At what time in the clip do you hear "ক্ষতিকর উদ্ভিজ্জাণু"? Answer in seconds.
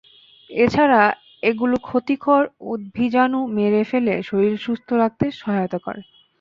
1.87-3.39